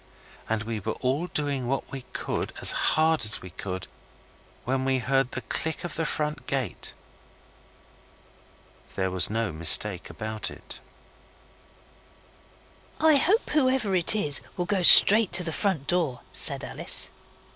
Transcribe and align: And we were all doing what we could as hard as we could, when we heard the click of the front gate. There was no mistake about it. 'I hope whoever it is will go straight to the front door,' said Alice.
And 0.49 0.63
we 0.63 0.79
were 0.79 0.93
all 0.93 1.27
doing 1.27 1.67
what 1.67 1.91
we 1.91 2.01
could 2.11 2.53
as 2.59 2.71
hard 2.71 3.23
as 3.23 3.39
we 3.43 3.51
could, 3.51 3.85
when 4.65 4.83
we 4.83 4.97
heard 4.97 5.29
the 5.33 5.41
click 5.41 5.83
of 5.83 5.93
the 5.93 6.07
front 6.07 6.47
gate. 6.47 6.95
There 8.95 9.11
was 9.11 9.29
no 9.29 9.51
mistake 9.51 10.09
about 10.09 10.49
it. 10.49 10.79
'I 12.99 13.17
hope 13.17 13.51
whoever 13.51 13.95
it 13.95 14.15
is 14.15 14.41
will 14.57 14.65
go 14.65 14.81
straight 14.81 15.31
to 15.33 15.43
the 15.43 15.51
front 15.51 15.85
door,' 15.85 16.21
said 16.33 16.63
Alice. 16.63 17.11